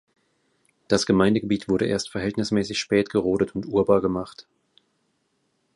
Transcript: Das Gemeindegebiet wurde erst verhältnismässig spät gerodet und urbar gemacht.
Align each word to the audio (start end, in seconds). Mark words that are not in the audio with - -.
Das 0.87 1.05
Gemeindegebiet 1.05 1.69
wurde 1.69 1.85
erst 1.85 2.09
verhältnismässig 2.09 2.79
spät 2.79 3.11
gerodet 3.11 3.53
und 3.53 3.67
urbar 3.67 4.01
gemacht. 4.01 4.47